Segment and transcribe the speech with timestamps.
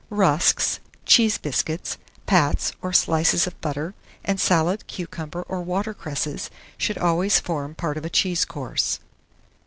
[0.09, 3.93] Rusks, cheese biscuits, pats or slices of butter,
[4.25, 8.99] and salad, cucumber, or water cresses, should always form part of a cheese course.